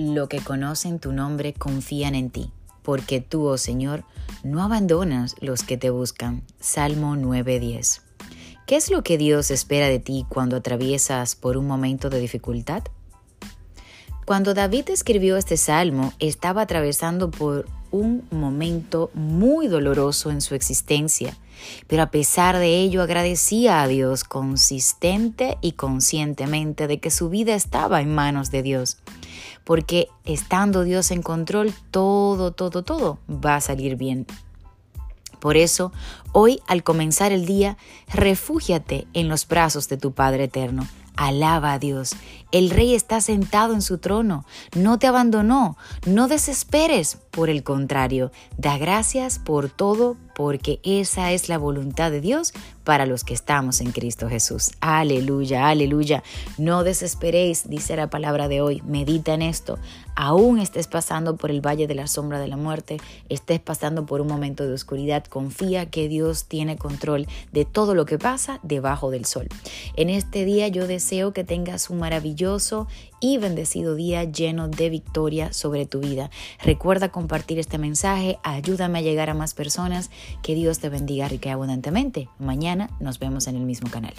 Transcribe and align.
lo 0.00 0.28
que 0.28 0.40
conocen 0.40 0.98
tu 0.98 1.12
nombre 1.12 1.52
confían 1.52 2.14
en 2.14 2.30
ti, 2.30 2.50
porque 2.82 3.20
tú, 3.20 3.46
oh 3.46 3.58
Señor, 3.58 4.04
no 4.42 4.62
abandonas 4.62 5.36
los 5.40 5.62
que 5.62 5.76
te 5.76 5.90
buscan. 5.90 6.42
Salmo 6.58 7.16
9:10. 7.16 8.02
¿Qué 8.66 8.76
es 8.76 8.90
lo 8.90 9.02
que 9.02 9.18
Dios 9.18 9.50
espera 9.50 9.88
de 9.88 9.98
ti 9.98 10.24
cuando 10.28 10.56
atraviesas 10.56 11.34
por 11.34 11.56
un 11.56 11.66
momento 11.66 12.08
de 12.08 12.20
dificultad? 12.20 12.84
Cuando 14.24 14.54
David 14.54 14.90
escribió 14.90 15.36
este 15.36 15.56
salmo, 15.56 16.12
estaba 16.20 16.62
atravesando 16.62 17.30
por 17.32 17.66
un 17.90 18.22
momento 18.30 19.10
muy 19.12 19.66
doloroso 19.66 20.30
en 20.30 20.40
su 20.40 20.54
existencia, 20.54 21.36
pero 21.88 22.02
a 22.02 22.10
pesar 22.10 22.58
de 22.58 22.76
ello 22.76 23.02
agradecía 23.02 23.82
a 23.82 23.88
Dios 23.88 24.22
consistente 24.24 25.58
y 25.60 25.72
conscientemente 25.72 26.86
de 26.86 27.00
que 27.00 27.10
su 27.10 27.28
vida 27.28 27.54
estaba 27.54 28.00
en 28.00 28.14
manos 28.14 28.52
de 28.52 28.62
Dios, 28.62 28.98
porque 29.64 30.08
estando 30.24 30.84
Dios 30.84 31.10
en 31.10 31.22
control, 31.22 31.72
todo, 31.90 32.52
todo, 32.52 32.82
todo 32.82 33.18
va 33.28 33.56
a 33.56 33.60
salir 33.60 33.96
bien. 33.96 34.26
Por 35.40 35.56
eso, 35.56 35.92
hoy 36.32 36.60
al 36.66 36.82
comenzar 36.82 37.32
el 37.32 37.46
día, 37.46 37.76
refúgiate 38.12 39.06
en 39.14 39.28
los 39.28 39.48
brazos 39.48 39.88
de 39.88 39.96
tu 39.96 40.12
Padre 40.12 40.44
Eterno 40.44 40.86
Alaba 41.20 41.74
a 41.74 41.78
Dios. 41.78 42.16
El 42.50 42.70
rey 42.70 42.94
está 42.94 43.20
sentado 43.20 43.74
en 43.74 43.82
su 43.82 43.98
trono. 43.98 44.46
No 44.74 44.98
te 44.98 45.06
abandonó. 45.06 45.76
No 46.06 46.28
desesperes. 46.28 47.18
Por 47.30 47.48
el 47.48 47.62
contrario, 47.62 48.32
da 48.58 48.76
gracias 48.76 49.38
por 49.38 49.68
todo 49.68 50.16
porque 50.34 50.80
esa 50.82 51.30
es 51.30 51.48
la 51.48 51.58
voluntad 51.58 52.10
de 52.10 52.20
Dios 52.20 52.52
para 52.82 53.06
los 53.06 53.22
que 53.22 53.34
estamos 53.34 53.80
en 53.80 53.92
Cristo 53.92 54.28
Jesús. 54.28 54.72
Aleluya, 54.80 55.68
aleluya. 55.68 56.24
No 56.58 56.82
desesperéis, 56.82 57.68
dice 57.68 57.94
la 57.94 58.10
palabra 58.10 58.48
de 58.48 58.62
hoy. 58.62 58.82
Medita 58.84 59.32
en 59.34 59.42
esto. 59.42 59.78
Aún 60.16 60.58
estés 60.58 60.88
pasando 60.88 61.36
por 61.36 61.50
el 61.50 61.64
valle 61.64 61.86
de 61.86 61.94
la 61.94 62.08
sombra 62.08 62.40
de 62.40 62.48
la 62.48 62.56
muerte, 62.56 62.98
estés 63.28 63.60
pasando 63.60 64.06
por 64.06 64.20
un 64.20 64.26
momento 64.26 64.66
de 64.66 64.74
oscuridad, 64.74 65.24
confía 65.24 65.86
que 65.86 66.08
Dios 66.08 66.46
tiene 66.46 66.76
control 66.76 67.26
de 67.52 67.64
todo 67.64 67.94
lo 67.94 68.04
que 68.04 68.18
pasa 68.18 68.58
debajo 68.62 69.10
del 69.10 69.24
sol. 69.24 69.46
En 69.94 70.10
este 70.10 70.44
día 70.44 70.66
yo 70.68 70.86
deseo 70.86 71.09
que 71.32 71.44
tengas 71.44 71.90
un 71.90 71.98
maravilloso 71.98 72.86
y 73.20 73.38
bendecido 73.38 73.96
día 73.96 74.24
lleno 74.24 74.68
de 74.68 74.90
victoria 74.90 75.52
sobre 75.52 75.84
tu 75.84 76.00
vida. 76.00 76.30
Recuerda 76.62 77.10
compartir 77.10 77.58
este 77.58 77.78
mensaje, 77.78 78.38
ayúdame 78.44 79.00
a 79.00 79.02
llegar 79.02 79.28
a 79.28 79.34
más 79.34 79.54
personas. 79.54 80.10
Que 80.42 80.54
Dios 80.54 80.78
te 80.78 80.88
bendiga 80.88 81.28
rica 81.28 81.52
abundantemente. 81.52 82.28
Mañana 82.38 82.90
nos 83.00 83.18
vemos 83.18 83.48
en 83.48 83.56
el 83.56 83.62
mismo 83.62 83.90
canal. 83.90 84.14